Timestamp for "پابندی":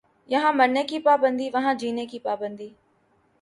0.99-1.49, 2.19-2.69